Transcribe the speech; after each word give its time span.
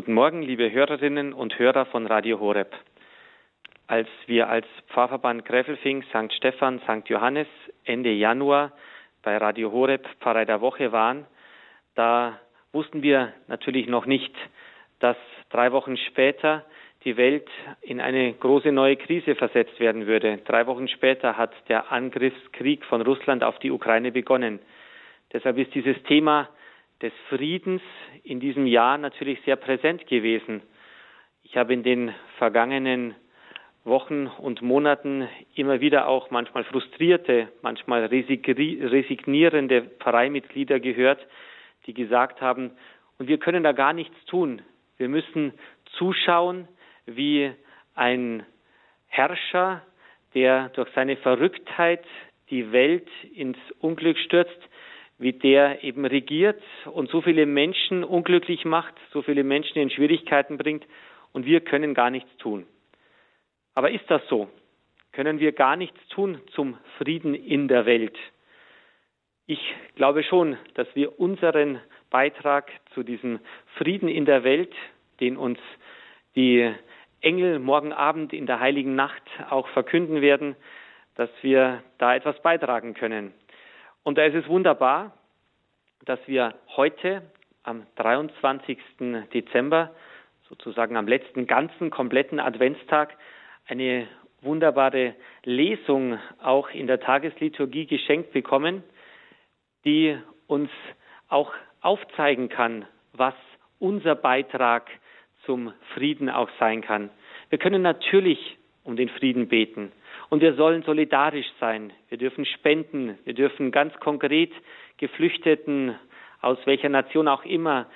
Guten 0.00 0.14
Morgen, 0.14 0.40
liebe 0.40 0.72
Hörerinnen 0.72 1.34
und 1.34 1.58
Hörer 1.58 1.84
von 1.84 2.06
Radio 2.06 2.40
Horeb. 2.40 2.74
Als 3.86 4.08
wir 4.24 4.48
als 4.48 4.66
Pfarrverband 4.88 5.44
Gräfelfing, 5.44 6.02
St. 6.04 6.32
Stephan, 6.32 6.80
St. 6.80 7.06
Johannes 7.10 7.46
Ende 7.84 8.10
Januar 8.10 8.72
bei 9.22 9.36
Radio 9.36 9.70
Horeb 9.72 10.08
Pfarrei 10.20 10.46
der 10.46 10.62
Woche 10.62 10.90
waren, 10.92 11.26
da 11.96 12.40
wussten 12.72 13.02
wir 13.02 13.34
natürlich 13.46 13.88
noch 13.88 14.06
nicht, 14.06 14.34
dass 15.00 15.18
drei 15.50 15.70
Wochen 15.70 15.98
später 15.98 16.64
die 17.04 17.18
Welt 17.18 17.50
in 17.82 18.00
eine 18.00 18.32
große 18.32 18.72
neue 18.72 18.96
Krise 18.96 19.34
versetzt 19.34 19.78
werden 19.80 20.06
würde. 20.06 20.38
Drei 20.46 20.66
Wochen 20.66 20.88
später 20.88 21.36
hat 21.36 21.52
der 21.68 21.92
Angriffskrieg 21.92 22.86
von 22.86 23.02
Russland 23.02 23.44
auf 23.44 23.58
die 23.58 23.70
Ukraine 23.70 24.12
begonnen. 24.12 24.60
Deshalb 25.34 25.58
ist 25.58 25.74
dieses 25.74 26.02
Thema 26.04 26.48
des 27.02 27.12
Friedens 27.28 27.82
in 28.24 28.40
diesem 28.40 28.66
Jahr 28.66 28.98
natürlich 28.98 29.40
sehr 29.44 29.56
präsent 29.56 30.06
gewesen. 30.06 30.62
Ich 31.42 31.56
habe 31.56 31.72
in 31.72 31.82
den 31.82 32.14
vergangenen 32.38 33.14
Wochen 33.84 34.26
und 34.26 34.60
Monaten 34.60 35.26
immer 35.54 35.80
wieder 35.80 36.06
auch 36.06 36.30
manchmal 36.30 36.64
frustrierte, 36.64 37.48
manchmal 37.62 38.04
resignierende 38.06 39.82
Pfarreimitglieder 39.98 40.80
gehört, 40.80 41.26
die 41.86 41.94
gesagt 41.94 42.40
haben, 42.40 42.72
und 43.18 43.28
wir 43.28 43.38
können 43.38 43.62
da 43.62 43.72
gar 43.72 43.92
nichts 43.92 44.16
tun. 44.26 44.62
Wir 44.96 45.08
müssen 45.08 45.52
zuschauen, 45.98 46.68
wie 47.06 47.52
ein 47.94 48.44
Herrscher, 49.08 49.82
der 50.34 50.70
durch 50.70 50.88
seine 50.94 51.16
Verrücktheit 51.16 52.04
die 52.50 52.72
Welt 52.72 53.08
ins 53.34 53.58
Unglück 53.80 54.18
stürzt, 54.18 54.58
wie 55.20 55.34
der 55.34 55.84
eben 55.84 56.06
regiert 56.06 56.60
und 56.86 57.10
so 57.10 57.20
viele 57.20 57.44
Menschen 57.44 58.04
unglücklich 58.04 58.64
macht, 58.64 58.94
so 59.12 59.20
viele 59.20 59.44
Menschen 59.44 59.78
in 59.78 59.90
Schwierigkeiten 59.90 60.56
bringt 60.56 60.84
und 61.32 61.44
wir 61.44 61.60
können 61.60 61.92
gar 61.92 62.08
nichts 62.10 62.34
tun. 62.38 62.66
Aber 63.74 63.90
ist 63.90 64.10
das 64.10 64.22
so? 64.28 64.48
Können 65.12 65.38
wir 65.38 65.52
gar 65.52 65.76
nichts 65.76 66.00
tun 66.08 66.40
zum 66.54 66.78
Frieden 66.96 67.34
in 67.34 67.68
der 67.68 67.84
Welt? 67.84 68.16
Ich 69.46 69.60
glaube 69.94 70.22
schon, 70.22 70.56
dass 70.74 70.88
wir 70.94 71.20
unseren 71.20 71.80
Beitrag 72.08 72.70
zu 72.94 73.02
diesem 73.02 73.40
Frieden 73.76 74.08
in 74.08 74.24
der 74.24 74.42
Welt, 74.42 74.72
den 75.20 75.36
uns 75.36 75.58
die 76.34 76.72
Engel 77.20 77.58
morgen 77.58 77.92
Abend 77.92 78.32
in 78.32 78.46
der 78.46 78.60
heiligen 78.60 78.94
Nacht 78.94 79.22
auch 79.50 79.68
verkünden 79.68 80.22
werden, 80.22 80.56
dass 81.16 81.30
wir 81.42 81.82
da 81.98 82.14
etwas 82.14 82.40
beitragen 82.40 82.94
können. 82.94 83.34
Und 84.02 84.18
da 84.18 84.24
ist 84.24 84.34
es 84.34 84.48
wunderbar, 84.48 85.12
dass 86.04 86.18
wir 86.26 86.54
heute 86.76 87.22
am 87.62 87.86
23. 87.96 88.78
Dezember, 89.32 89.94
sozusagen 90.48 90.96
am 90.96 91.06
letzten 91.06 91.46
ganzen 91.46 91.90
kompletten 91.90 92.40
Adventstag, 92.40 93.16
eine 93.66 94.08
wunderbare 94.40 95.14
Lesung 95.44 96.18
auch 96.42 96.70
in 96.70 96.86
der 96.86 97.00
Tagesliturgie 97.00 97.86
geschenkt 97.86 98.32
bekommen, 98.32 98.82
die 99.84 100.16
uns 100.46 100.70
auch 101.28 101.52
aufzeigen 101.82 102.48
kann, 102.48 102.86
was 103.12 103.34
unser 103.78 104.14
Beitrag 104.14 104.90
zum 105.44 105.72
Frieden 105.94 106.28
auch 106.28 106.50
sein 106.58 106.80
kann. 106.80 107.10
Wir 107.48 107.58
können 107.58 107.82
natürlich 107.82 108.58
um 108.84 108.96
den 108.96 109.08
Frieden 109.08 109.48
beten. 109.48 109.92
Und 110.30 110.40
wir 110.40 110.54
sollen 110.54 110.82
solidarisch 110.84 111.50
sein. 111.58 111.92
Wir 112.08 112.16
dürfen 112.16 112.46
spenden. 112.46 113.18
Wir 113.24 113.34
dürfen 113.34 113.72
ganz 113.72 113.92
konkret 114.00 114.52
Geflüchteten 114.96 115.96
aus 116.40 116.56
welcher 116.64 116.88
Nation 116.88 117.28
auch 117.28 117.44
immer 117.44 117.86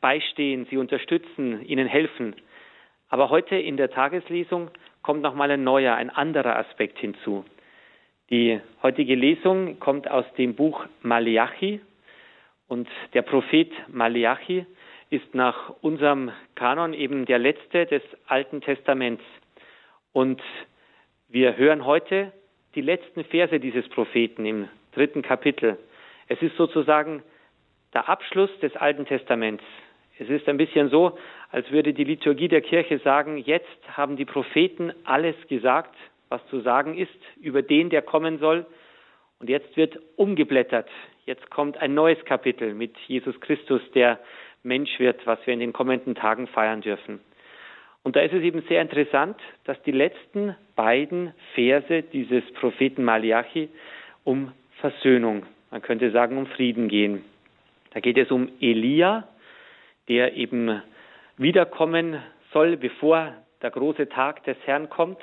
beistehen, 0.00 0.66
sie 0.70 0.78
unterstützen, 0.78 1.64
ihnen 1.66 1.86
helfen. 1.86 2.34
Aber 3.08 3.28
heute 3.28 3.56
in 3.56 3.76
der 3.76 3.90
Tageslesung 3.90 4.70
kommt 5.02 5.22
nochmal 5.22 5.50
ein 5.50 5.64
neuer, 5.64 5.94
ein 5.94 6.10
anderer 6.10 6.56
Aspekt 6.56 6.98
hinzu. 6.98 7.44
Die 8.30 8.60
heutige 8.82 9.14
Lesung 9.14 9.78
kommt 9.78 10.10
aus 10.10 10.24
dem 10.36 10.54
Buch 10.56 10.84
Malachi 11.02 11.80
und 12.66 12.88
der 13.12 13.22
Prophet 13.22 13.70
Malachi 13.88 14.66
ist 15.10 15.34
nach 15.34 15.70
unserem 15.82 16.32
Kanon 16.56 16.94
eben 16.94 17.26
der 17.26 17.38
letzte 17.38 17.86
des 17.86 18.02
Alten 18.26 18.60
Testaments. 18.60 19.22
Und 20.12 20.42
wir 21.36 21.58
hören 21.58 21.84
heute 21.84 22.32
die 22.76 22.80
letzten 22.80 23.22
Verse 23.22 23.60
dieses 23.60 23.86
Propheten 23.90 24.46
im 24.46 24.70
dritten 24.94 25.20
Kapitel. 25.20 25.76
Es 26.28 26.40
ist 26.40 26.56
sozusagen 26.56 27.22
der 27.92 28.08
Abschluss 28.08 28.48
des 28.60 28.74
Alten 28.74 29.04
Testaments. 29.04 29.62
Es 30.18 30.30
ist 30.30 30.48
ein 30.48 30.56
bisschen 30.56 30.88
so, 30.88 31.18
als 31.50 31.70
würde 31.70 31.92
die 31.92 32.04
Liturgie 32.04 32.48
der 32.48 32.62
Kirche 32.62 33.00
sagen, 33.00 33.36
jetzt 33.36 33.68
haben 33.86 34.16
die 34.16 34.24
Propheten 34.24 34.94
alles 35.04 35.36
gesagt, 35.46 35.94
was 36.30 36.40
zu 36.48 36.62
sagen 36.62 36.96
ist 36.96 37.10
über 37.38 37.60
den, 37.60 37.90
der 37.90 38.00
kommen 38.00 38.38
soll. 38.38 38.64
Und 39.38 39.50
jetzt 39.50 39.76
wird 39.76 40.00
umgeblättert. 40.16 40.88
Jetzt 41.26 41.50
kommt 41.50 41.76
ein 41.82 41.92
neues 41.92 42.24
Kapitel 42.24 42.72
mit 42.72 42.96
Jesus 43.08 43.38
Christus, 43.42 43.82
der 43.94 44.20
Mensch 44.62 44.98
wird, 44.98 45.26
was 45.26 45.38
wir 45.44 45.52
in 45.52 45.60
den 45.60 45.74
kommenden 45.74 46.14
Tagen 46.14 46.46
feiern 46.46 46.80
dürfen. 46.80 47.20
Und 48.06 48.14
da 48.14 48.20
ist 48.20 48.32
es 48.32 48.44
eben 48.44 48.62
sehr 48.68 48.80
interessant, 48.82 49.36
dass 49.64 49.82
die 49.82 49.90
letzten 49.90 50.54
beiden 50.76 51.34
Verse 51.56 52.04
dieses 52.04 52.44
Propheten 52.52 53.02
Malachi 53.02 53.68
um 54.22 54.52
Versöhnung, 54.80 55.44
man 55.72 55.82
könnte 55.82 56.12
sagen 56.12 56.38
um 56.38 56.46
Frieden 56.46 56.86
gehen. 56.86 57.24
Da 57.90 57.98
geht 57.98 58.16
es 58.16 58.30
um 58.30 58.48
Elia, 58.60 59.26
der 60.06 60.34
eben 60.34 60.80
wiederkommen 61.36 62.22
soll, 62.52 62.76
bevor 62.76 63.32
der 63.60 63.72
große 63.72 64.08
Tag 64.08 64.44
des 64.44 64.56
Herrn 64.66 64.88
kommt. 64.88 65.18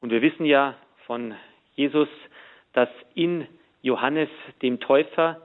Und 0.00 0.10
wir 0.10 0.22
wissen 0.22 0.44
ja 0.44 0.74
von 1.06 1.36
Jesus, 1.76 2.08
dass 2.72 2.88
in 3.14 3.46
Johannes 3.82 4.28
dem 4.60 4.80
Täufer 4.80 5.40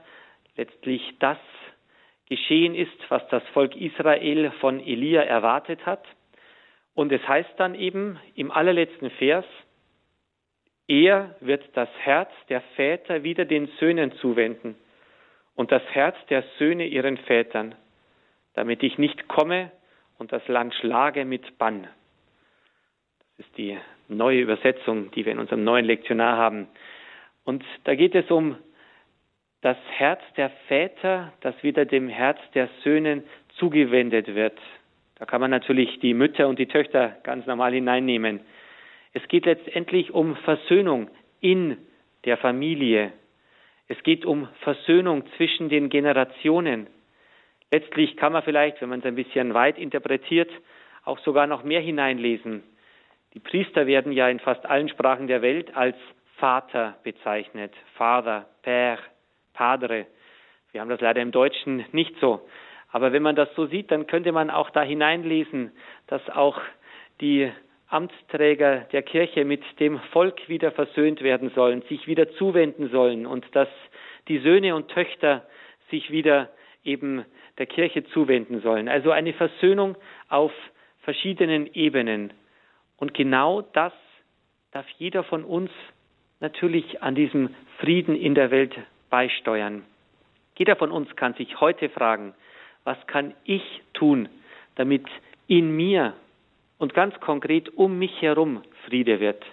letztlich 0.58 1.04
das 1.20 1.38
geschehen 2.30 2.74
ist, 2.74 2.98
was 3.10 3.22
das 3.28 3.44
Volk 3.54 3.76
Israel 3.76 4.50
von 4.60 4.80
Elia 4.80 5.22
erwartet 5.22 5.86
hat. 5.86 6.04
Und 6.94 7.12
es 7.12 7.26
heißt 7.28 7.54
dann 7.58 7.76
eben 7.76 8.20
im 8.36 8.52
allerletzten 8.52 9.10
Vers, 9.12 9.46
er 10.88 11.36
wird 11.40 11.64
das 11.74 11.90
Herz 12.00 12.30
der 12.50 12.62
Väter 12.76 13.24
wieder 13.24 13.46
den 13.46 13.68
Söhnen 13.80 14.12
zuwenden 14.18 14.76
und 15.56 15.72
das 15.72 15.84
Herz 15.92 16.18
der 16.30 16.44
Söhne 16.58 16.86
ihren 16.86 17.18
Vätern, 17.18 17.76
damit 18.56 18.84
ich 18.84 18.98
nicht 18.98 19.28
komme 19.28 19.72
und 20.18 20.34
das 20.34 20.46
Land 20.48 20.74
schlage 20.76 21.24
mit 21.24 21.58
Bann. 21.58 21.88
Das 23.38 23.48
ist 23.48 23.58
die 23.58 23.78
neue 24.08 24.42
Übersetzung, 24.42 25.12
die 25.12 25.26
wir 25.26 25.32
in 25.32 25.40
unserem 25.40 25.64
neuen 25.64 25.86
Lektionar 25.86 26.38
haben. 26.38 26.68
Und 27.44 27.64
da 27.86 27.96
geht 27.96 28.14
es 28.14 28.30
um 28.30 28.58
das 29.62 29.78
Herz 29.98 30.22
der 30.36 30.50
Väter, 30.68 31.32
das 31.42 31.56
wieder 31.64 31.86
dem 31.86 32.10
Herz 32.10 32.40
der 32.54 32.68
Söhne 32.84 33.24
zugewendet 33.58 34.36
wird. 34.36 34.60
Da 35.22 35.28
kann 35.28 35.40
man 35.40 35.52
natürlich 35.52 36.00
die 36.00 36.16
Mütter 36.16 36.48
und 36.48 36.58
die 36.58 36.66
Töchter 36.66 37.16
ganz 37.22 37.46
normal 37.46 37.74
hineinnehmen. 37.74 38.40
Es 39.14 39.22
geht 39.28 39.46
letztendlich 39.46 40.16
um 40.16 40.36
Versöhnung 40.38 41.12
in 41.40 41.78
der 42.26 42.38
Familie. 42.38 43.14
Es 43.88 44.02
geht 44.02 44.26
um 44.26 44.48
Versöhnung 44.62 45.24
zwischen 45.38 45.70
den 45.70 45.90
Generationen. 45.90 46.88
Letztlich 47.70 48.18
kann 48.18 48.34
man 48.34 48.42
vielleicht, 48.42 48.82
wenn 48.82 48.90
man 48.90 49.02
es 49.02 49.06
ein 49.06 49.14
bisschen 49.14 49.54
weit 49.54 49.78
interpretiert, 49.78 50.50
auch 51.06 51.20
sogar 51.20 51.46
noch 51.46 51.64
mehr 51.64 51.82
hineinlesen. 51.82 52.64
Die 53.36 53.40
Priester 53.40 53.86
werden 53.86 54.14
ja 54.14 54.28
in 54.28 54.40
fast 54.40 54.66
allen 54.66 54.90
Sprachen 54.90 55.28
der 55.28 55.44
Welt 55.44 55.78
als 55.78 55.98
Vater 56.38 56.98
bezeichnet. 57.04 57.76
Vater, 57.94 58.48
Père, 58.66 58.98
Padre. 59.54 60.08
Wir 60.72 60.82
haben 60.82 60.90
das 60.90 61.00
leider 61.00 61.22
im 61.22 61.32
Deutschen 61.32 61.86
nicht 61.92 62.16
so. 62.20 62.42
Aber 62.92 63.14
wenn 63.14 63.24
man 63.24 63.36
das 63.36 63.50
so 63.56 63.66
sieht, 63.68 63.92
dann 63.92 64.08
könnte 64.08 64.32
man 64.32 64.50
auch 64.50 64.70
da 64.70 64.82
hineinlesen, 64.82 65.72
dass 66.08 66.28
auch 66.30 66.60
die 67.22 67.52
Amtsträger 67.88 68.88
der 68.92 69.04
Kirche 69.04 69.46
mit 69.46 69.64
dem 69.80 70.00
Volk 70.12 70.48
wieder 70.48 70.72
versöhnt 70.72 71.22
werden 71.22 71.52
sollen, 71.56 71.82
sich 71.84 72.08
wieder 72.08 72.32
zuwenden 72.34 72.90
sollen 72.90 73.26
und 73.26 73.46
dass 73.54 73.68
die 74.28 74.40
Söhne 74.40 74.76
und 74.76 74.90
Töchter 74.90 75.46
sich 75.90 76.10
wieder 76.10 76.50
eben 76.84 77.26
der 77.58 77.66
Kirche 77.66 78.06
zuwenden 78.06 78.62
sollen. 78.62 78.88
Also 78.88 79.12
eine 79.12 79.34
Versöhnung 79.34 79.98
auf 80.30 80.52
verschiedenen 81.02 81.72
Ebenen. 81.74 82.32
Und 82.98 83.14
genau 83.14 83.62
das 83.62 83.94
darf 84.72 84.88
jeder 84.98 85.24
von 85.24 85.44
uns 85.44 85.70
natürlich 86.40 87.02
an 87.04 87.16
diesem 87.16 87.54
Frieden 87.80 88.16
in 88.16 88.36
der 88.36 88.52
Welt 88.52 88.74
beisteuern. 89.10 89.84
Jeder 90.58 90.76
von 90.76 90.92
uns 90.92 91.16
kann 91.16 91.34
sich 91.34 91.60
heute 91.60 91.90
fragen, 91.90 92.34
was 92.84 92.98
kann 93.08 93.34
ich 93.44 93.64
tun, 93.94 94.30
damit 94.76 95.06
in 95.48 95.76
mir 95.76 96.14
und 96.78 96.94
ganz 96.94 97.20
konkret 97.20 97.70
um 97.70 98.00
mich 98.00 98.22
herum 98.22 98.64
Friede 98.86 99.20
wird? 99.20 99.44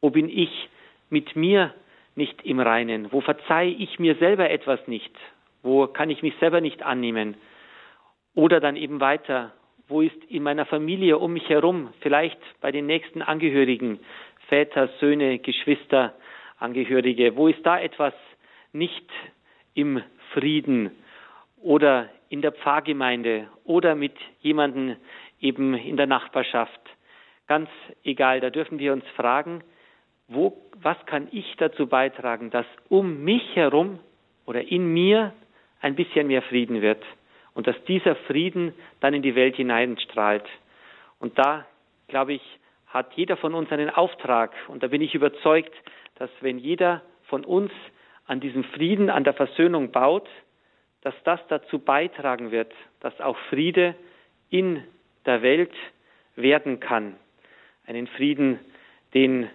Wo 0.00 0.10
bin 0.10 0.28
ich 0.28 0.68
mit 1.10 1.34
mir 1.36 1.74
nicht 2.14 2.44
im 2.44 2.60
Reinen? 2.60 3.12
Wo 3.12 3.20
verzeihe 3.20 3.70
ich 3.70 3.98
mir 3.98 4.16
selber 4.16 4.50
etwas 4.50 4.86
nicht? 4.86 5.14
Wo 5.62 5.86
kann 5.86 6.10
ich 6.10 6.22
mich 6.22 6.34
selber 6.40 6.60
nicht 6.60 6.82
annehmen? 6.82 7.36
Oder 8.34 8.60
dann 8.60 8.76
eben 8.76 9.00
weiter, 9.00 9.52
Wo 9.88 10.02
ist 10.02 10.22
in 10.28 10.42
meiner 10.42 10.66
Familie 10.66 11.16
um 11.16 11.32
mich 11.32 11.48
herum, 11.48 11.88
vielleicht 12.00 12.38
bei 12.60 12.70
den 12.70 12.84
nächsten 12.84 13.22
Angehörigen, 13.22 13.98
Väter, 14.48 14.90
Söhne, 15.00 15.38
Geschwister, 15.38 16.14
Angehörige, 16.58 17.36
wo 17.36 17.48
ist 17.48 17.64
da 17.64 17.80
etwas 17.80 18.12
nicht 18.72 19.08
im 19.72 20.02
Frieden 20.34 20.90
oder 21.62 22.10
in 22.28 22.42
der 22.42 22.52
Pfarrgemeinde 22.52 23.48
oder 23.64 23.94
mit 23.94 24.14
jemandem 24.40 24.96
eben 25.40 25.74
in 25.74 25.96
der 25.96 26.06
Nachbarschaft? 26.06 26.80
Ganz 27.46 27.68
egal, 28.04 28.40
da 28.40 28.50
dürfen 28.50 28.78
wir 28.78 28.92
uns 28.92 29.04
fragen, 29.16 29.62
wo, 30.28 30.60
was 30.76 30.96
kann 31.06 31.28
ich 31.32 31.56
dazu 31.56 31.86
beitragen, 31.86 32.50
dass 32.50 32.66
um 32.88 33.24
mich 33.24 33.56
herum 33.56 33.98
oder 34.46 34.62
in 34.62 34.92
mir 34.92 35.32
ein 35.80 35.94
bisschen 35.94 36.26
mehr 36.26 36.42
Frieden 36.42 36.82
wird 36.82 37.02
und 37.54 37.66
dass 37.66 37.76
dieser 37.84 38.14
Frieden 38.14 38.74
dann 39.00 39.14
in 39.14 39.22
die 39.22 39.34
Welt 39.34 39.56
hineinstrahlt. 39.56 40.44
Und 41.18 41.38
da, 41.38 41.66
glaube 42.08 42.34
ich, 42.34 42.42
hat 42.86 43.12
jeder 43.14 43.36
von 43.36 43.54
uns 43.54 43.70
einen 43.70 43.90
Auftrag. 43.90 44.52
Und 44.68 44.82
da 44.82 44.88
bin 44.88 45.02
ich 45.02 45.14
überzeugt, 45.14 45.74
dass 46.16 46.30
wenn 46.40 46.58
jeder 46.58 47.02
von 47.24 47.44
uns 47.44 47.70
an 48.26 48.40
diesem 48.40 48.64
Frieden, 48.64 49.10
an 49.10 49.24
der 49.24 49.34
Versöhnung 49.34 49.90
baut, 49.90 50.28
dass 51.02 51.14
das 51.24 51.40
dazu 51.48 51.78
beitragen 51.78 52.50
wird, 52.50 52.72
dass 53.00 53.20
auch 53.20 53.36
Friede 53.50 53.94
in 54.50 54.82
der 55.26 55.42
Welt 55.42 55.72
werden 56.36 56.80
kann. 56.80 57.16
Einen 57.86 58.06
Frieden, 58.06 58.58
den 59.14 59.48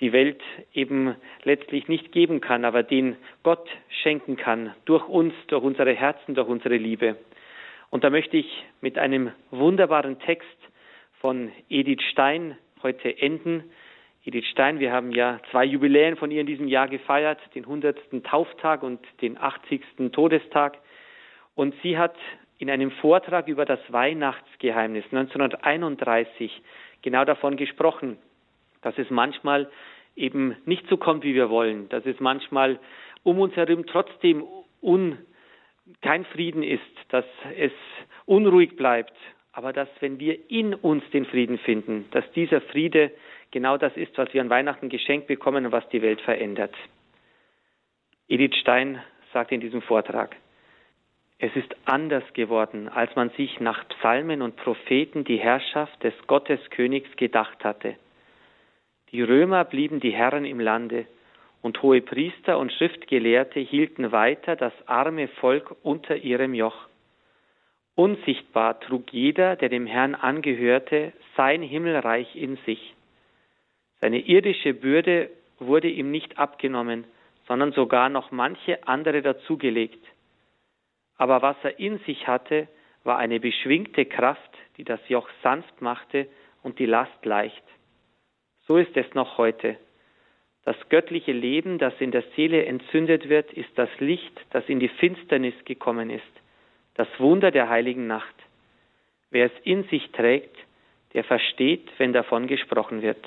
die 0.00 0.12
Welt 0.12 0.40
eben 0.72 1.14
letztlich 1.44 1.88
nicht 1.88 2.10
geben 2.12 2.40
kann, 2.40 2.64
aber 2.64 2.82
den 2.82 3.16
Gott 3.42 3.68
schenken 4.02 4.36
kann, 4.36 4.74
durch 4.86 5.06
uns, 5.08 5.34
durch 5.48 5.62
unsere 5.62 5.94
Herzen, 5.94 6.34
durch 6.34 6.48
unsere 6.48 6.76
Liebe. 6.76 7.16
Und 7.90 8.04
da 8.04 8.10
möchte 8.10 8.36
ich 8.36 8.64
mit 8.80 8.98
einem 8.98 9.32
wunderbaren 9.50 10.18
Text 10.20 10.46
von 11.20 11.52
Edith 11.68 12.02
Stein 12.10 12.56
heute 12.82 13.20
enden. 13.20 13.64
Edith 14.22 14.44
Stein, 14.50 14.80
wir 14.80 14.92
haben 14.92 15.12
ja 15.12 15.40
zwei 15.50 15.64
Jubiläen 15.64 16.16
von 16.16 16.30
ihr 16.30 16.42
in 16.42 16.46
diesem 16.46 16.68
Jahr 16.68 16.88
gefeiert, 16.88 17.38
den 17.54 17.64
100. 17.64 17.96
Tauftag 18.22 18.82
und 18.82 19.00
den 19.22 19.38
80. 19.38 19.80
Todestag. 20.12 20.76
Und 21.54 21.74
sie 21.82 21.96
hat 21.96 22.14
in 22.58 22.68
einem 22.68 22.90
Vortrag 22.90 23.48
über 23.48 23.64
das 23.64 23.80
Weihnachtsgeheimnis 23.88 25.04
1931 25.10 26.52
genau 27.00 27.24
davon 27.24 27.56
gesprochen, 27.56 28.18
dass 28.82 28.98
es 28.98 29.08
manchmal 29.08 29.70
eben 30.16 30.54
nicht 30.66 30.86
so 30.90 30.98
kommt, 30.98 31.24
wie 31.24 31.34
wir 31.34 31.48
wollen, 31.48 31.88
dass 31.88 32.04
es 32.04 32.20
manchmal 32.20 32.78
um 33.22 33.40
uns 33.40 33.56
herum 33.56 33.86
trotzdem 33.86 34.44
un, 34.82 35.16
kein 36.02 36.26
Frieden 36.26 36.62
ist, 36.62 36.82
dass 37.08 37.24
es 37.56 37.72
unruhig 38.26 38.76
bleibt, 38.76 39.14
aber 39.52 39.72
dass 39.72 39.88
wenn 40.00 40.20
wir 40.20 40.50
in 40.50 40.74
uns 40.74 41.02
den 41.10 41.24
Frieden 41.24 41.56
finden, 41.56 42.04
dass 42.10 42.30
dieser 42.32 42.60
Friede 42.60 43.10
genau 43.50 43.76
das 43.76 43.96
ist, 43.96 44.16
was 44.18 44.32
wir 44.32 44.40
an 44.40 44.50
Weihnachten 44.50 44.88
geschenkt 44.88 45.26
bekommen 45.26 45.66
und 45.66 45.72
was 45.72 45.88
die 45.90 46.02
Welt 46.02 46.20
verändert. 46.20 46.74
Edith 48.28 48.56
Stein 48.60 49.02
sagt 49.32 49.52
in 49.52 49.60
diesem 49.60 49.82
Vortrag, 49.82 50.36
es 51.42 51.56
ist 51.56 51.74
anders 51.86 52.24
geworden, 52.34 52.88
als 52.88 53.16
man 53.16 53.30
sich 53.30 53.60
nach 53.60 53.88
Psalmen 53.88 54.42
und 54.42 54.56
Propheten 54.56 55.24
die 55.24 55.38
Herrschaft 55.38 56.02
des 56.04 56.12
Gotteskönigs 56.26 57.16
gedacht 57.16 57.64
hatte. 57.64 57.96
Die 59.10 59.22
Römer 59.22 59.64
blieben 59.64 60.00
die 60.00 60.12
Herren 60.12 60.44
im 60.44 60.60
Lande, 60.60 61.06
und 61.62 61.82
hohe 61.82 62.00
Priester 62.00 62.58
und 62.58 62.72
Schriftgelehrte 62.72 63.60
hielten 63.60 64.12
weiter 64.12 64.56
das 64.56 64.72
arme 64.86 65.28
Volk 65.28 65.76
unter 65.82 66.16
ihrem 66.16 66.54
Joch. 66.54 66.88
Unsichtbar 67.94 68.80
trug 68.80 69.12
jeder, 69.12 69.56
der 69.56 69.68
dem 69.68 69.86
Herrn 69.86 70.14
angehörte, 70.14 71.12
sein 71.36 71.62
Himmelreich 71.62 72.34
in 72.34 72.56
sich. 72.64 72.94
Seine 74.00 74.20
irdische 74.20 74.74
Bürde 74.74 75.30
wurde 75.58 75.88
ihm 75.88 76.10
nicht 76.10 76.38
abgenommen, 76.38 77.04
sondern 77.46 77.72
sogar 77.72 78.08
noch 78.08 78.30
manche 78.30 78.86
andere 78.86 79.22
dazugelegt. 79.22 80.04
Aber 81.16 81.42
was 81.42 81.56
er 81.62 81.78
in 81.78 81.98
sich 82.00 82.26
hatte, 82.26 82.68
war 83.04 83.18
eine 83.18 83.40
beschwingte 83.40 84.06
Kraft, 84.06 84.50
die 84.76 84.84
das 84.84 85.00
Joch 85.08 85.28
sanft 85.42 85.82
machte 85.82 86.28
und 86.62 86.78
die 86.78 86.86
Last 86.86 87.24
leicht. 87.24 87.62
So 88.66 88.76
ist 88.76 88.96
es 88.96 89.12
noch 89.14 89.36
heute. 89.36 89.76
Das 90.64 90.76
göttliche 90.88 91.32
Leben, 91.32 91.78
das 91.78 91.94
in 92.00 92.10
der 92.10 92.22
Seele 92.36 92.64
entzündet 92.64 93.28
wird, 93.28 93.52
ist 93.52 93.70
das 93.76 93.88
Licht, 93.98 94.32
das 94.50 94.68
in 94.68 94.78
die 94.78 94.88
Finsternis 94.88 95.54
gekommen 95.64 96.10
ist, 96.10 96.22
das 96.94 97.08
Wunder 97.18 97.50
der 97.50 97.68
heiligen 97.68 98.06
Nacht. 98.06 98.34
Wer 99.30 99.46
es 99.46 99.52
in 99.64 99.84
sich 99.84 100.10
trägt, 100.12 100.56
der 101.14 101.24
versteht, 101.24 101.88
wenn 101.98 102.12
davon 102.12 102.46
gesprochen 102.46 103.02
wird. 103.02 103.26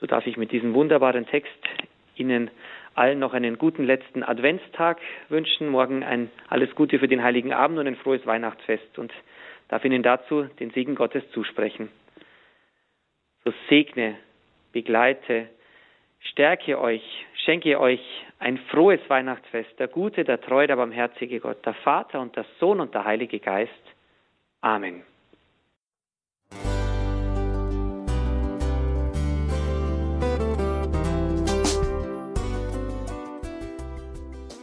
So 0.00 0.06
darf 0.06 0.26
ich 0.26 0.36
mit 0.36 0.52
diesem 0.52 0.74
wunderbaren 0.74 1.26
Text 1.26 1.52
Ihnen 2.16 2.50
allen 2.94 3.18
noch 3.18 3.34
einen 3.34 3.58
guten 3.58 3.84
letzten 3.84 4.22
Adventstag 4.22 5.00
wünschen. 5.28 5.68
Morgen 5.68 6.02
ein 6.02 6.30
alles 6.48 6.74
Gute 6.74 6.98
für 6.98 7.08
den 7.08 7.22
Heiligen 7.22 7.52
Abend 7.52 7.78
und 7.78 7.86
ein 7.86 7.96
frohes 7.96 8.24
Weihnachtsfest 8.26 8.98
und 8.98 9.12
darf 9.68 9.84
Ihnen 9.84 10.02
dazu 10.02 10.44
den 10.60 10.70
Segen 10.70 10.94
Gottes 10.94 11.22
zusprechen 11.32 11.88
so 13.44 13.52
segne, 13.68 14.16
begleite, 14.72 15.48
stärke 16.20 16.80
euch, 16.80 17.02
schenke 17.44 17.78
euch 17.78 18.00
ein 18.38 18.58
frohes 18.70 19.00
Weihnachtsfest, 19.08 19.78
der 19.78 19.88
gute, 19.88 20.24
der 20.24 20.40
treue, 20.40 20.66
der 20.66 20.76
barmherzige 20.76 21.40
Gott, 21.40 21.64
der 21.64 21.74
Vater 21.74 22.20
und 22.20 22.36
der 22.36 22.46
Sohn 22.58 22.80
und 22.80 22.94
der 22.94 23.04
Heilige 23.04 23.38
Geist. 23.38 23.72
Amen. 24.60 25.02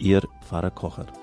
Ihr 0.00 0.22
Pfarrer 0.40 0.70
Kocher. 0.70 1.19